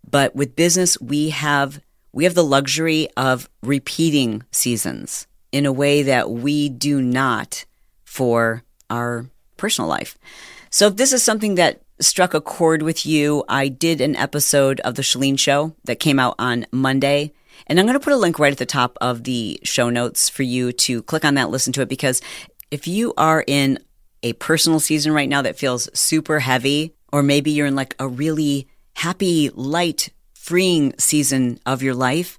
But 0.09 0.35
with 0.35 0.57
business, 0.57 1.01
we 1.01 1.31
have, 1.31 1.81
we 2.13 2.25
have 2.25 2.35
the 2.35 2.45
luxury 2.45 3.09
of 3.17 3.49
repeating 3.63 4.43
seasons 4.51 5.27
in 5.53 5.67
a 5.67 5.73
way 5.73 6.03
that 6.03 6.31
we 6.31 6.69
do 6.69 7.01
not 7.03 7.65
for 8.05 8.63
our 8.89 9.27
personal 9.57 9.89
life. 9.89 10.17
So 10.71 10.89
if 10.89 10.97
this 10.97 11.13
is 11.13 11.23
something 11.23 11.57
that 11.57 11.83
struck 12.01 12.35
a 12.35 12.41
chord 12.41 12.83
with 12.83 13.05
you, 13.05 13.45
I 13.49 13.69
did 13.69 14.01
an 14.01 14.17
episode 14.17 14.81
of 14.81 14.95
the 14.95 15.03
Chalene 15.03 15.39
Show 15.39 15.75
that 15.85 16.01
came 16.01 16.19
out 16.19 16.35
on 16.39 16.67
Monday 16.73 17.33
and 17.67 17.79
I'm 17.79 17.87
going 17.87 17.99
to 17.99 18.05
put 18.05 18.13
a 18.13 18.17
link 18.17 18.39
right 18.39 18.53
at 18.53 18.59
the 18.59 18.67
top 18.67 18.97
of 19.01 19.25
the 19.25 19.61
show 19.63 19.91
notes 19.91 20.29
for 20.29 20.43
you 20.43 20.73
to 20.73 21.03
click 21.03 21.25
on 21.25 21.35
that, 21.35 21.51
listen 21.51 21.73
to 21.75 21.83
it, 21.83 21.89
because 21.89 22.21
if 22.71 22.89
you 22.89 23.15
are 23.17 23.45
in 23.47 23.79
a 24.23 24.33
personal 24.35 24.81
season 24.81 25.13
right 25.13 25.29
now 25.29 25.43
that 25.43 25.59
feels 25.59 25.89
super 25.99 26.41
heavy, 26.41 26.95
or 27.13 27.23
maybe 27.23 27.51
you're 27.51 27.67
in 27.67 27.77
like 27.77 27.95
a 27.99 28.09
really 28.09 28.69
happy, 28.95 29.51
light, 29.51 30.11
freeing 30.35 30.95
season 30.99 31.59
of 31.67 31.83
your 31.83 31.95
life, 31.95 32.39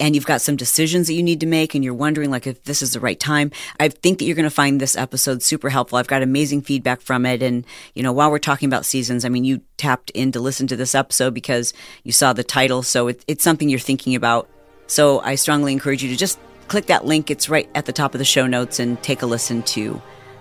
and 0.00 0.14
you've 0.14 0.26
got 0.26 0.40
some 0.40 0.54
decisions 0.54 1.08
that 1.08 1.14
you 1.14 1.22
need 1.22 1.40
to 1.40 1.46
make 1.46 1.74
and 1.74 1.82
you're 1.82 1.92
wondering 1.92 2.30
like 2.30 2.46
if 2.46 2.62
this 2.62 2.82
is 2.82 2.92
the 2.92 3.00
right 3.00 3.18
time 3.18 3.50
i 3.80 3.88
think 3.88 4.20
that 4.20 4.26
you're 4.26 4.36
going 4.36 4.44
to 4.44 4.50
find 4.50 4.80
this 4.80 4.94
episode 4.94 5.42
super 5.42 5.70
helpful 5.70 5.98
i've 5.98 6.06
got 6.06 6.22
amazing 6.22 6.62
feedback 6.62 7.00
from 7.00 7.26
it 7.26 7.42
and 7.42 7.66
you 7.94 8.02
know 8.04 8.12
while 8.12 8.30
we're 8.30 8.38
talking 8.38 8.68
about 8.68 8.86
seasons 8.86 9.24
i 9.24 9.28
mean 9.28 9.42
you 9.42 9.60
tapped 9.76 10.10
in 10.10 10.30
to 10.30 10.38
listen 10.38 10.68
to 10.68 10.76
this 10.76 10.94
episode 10.94 11.34
because 11.34 11.72
you 12.04 12.12
saw 12.12 12.32
the 12.32 12.44
title 12.44 12.80
so 12.84 13.08
it, 13.08 13.24
it's 13.26 13.42
something 13.42 13.68
you're 13.68 13.80
thinking 13.80 14.14
about 14.14 14.48
so 14.88 15.20
I 15.20 15.34
strongly 15.34 15.72
encourage 15.72 16.02
you 16.02 16.08
to 16.08 16.16
just 16.16 16.40
click 16.66 16.86
that 16.86 17.04
link. 17.04 17.30
It's 17.30 17.48
right 17.48 17.68
at 17.74 17.84
the 17.84 17.92
top 17.92 18.14
of 18.14 18.18
the 18.18 18.24
show 18.24 18.46
notes 18.46 18.80
and 18.80 19.00
take 19.02 19.22
a 19.22 19.26
listen 19.26 19.62
to 19.64 20.00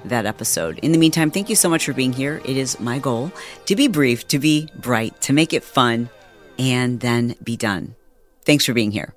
that 0.10 0.26
episode. 0.26 0.80
In 0.80 0.92
the 0.92 0.98
meantime, 0.98 1.32
thank 1.32 1.50
you 1.50 1.56
so 1.56 1.70
much 1.70 1.86
for 1.86 1.94
being 1.94 2.14
here. 2.14 2.42
It 2.46 2.58
is 2.58 2.80
my 2.80 3.00
goal 3.00 3.32
to 3.66 3.76
be 3.76 3.88
brief, 3.88 4.28
to 4.30 4.40
be 4.40 4.70
bright, 4.76 5.20
to 5.22 5.34
make 5.34 5.54
it 5.54 5.64
fun, 5.64 6.10
and 6.58 7.00
then 7.00 7.36
be 7.44 7.58
done. 7.58 7.96
Thanks 8.46 8.66
for 8.66 8.74
being 8.74 8.92
here. 8.92 9.17